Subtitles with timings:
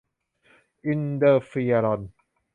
[0.85, 2.01] อินเตอร์เฟียรอน